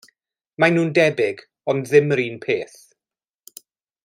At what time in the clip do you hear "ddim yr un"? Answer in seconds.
1.91-2.43